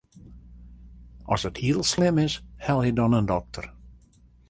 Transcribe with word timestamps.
As 1.35 1.45
it 1.49 1.57
heel 1.63 1.83
slim 1.91 2.17
is, 2.25 2.35
helje 2.65 2.93
dan 2.99 3.15
in 3.19 3.27
dokter. 3.33 3.65